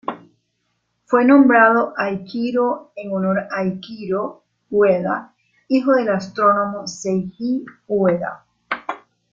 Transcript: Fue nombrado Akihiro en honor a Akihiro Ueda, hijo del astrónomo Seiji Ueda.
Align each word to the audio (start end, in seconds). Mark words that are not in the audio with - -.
Fue 1.05 1.25
nombrado 1.25 1.93
Akihiro 1.95 2.91
en 2.95 3.13
honor 3.13 3.41
a 3.51 3.59
Akihiro 3.59 4.43
Ueda, 4.71 5.35
hijo 5.67 5.93
del 5.93 6.09
astrónomo 6.09 6.87
Seiji 6.87 7.63
Ueda. 7.87 8.43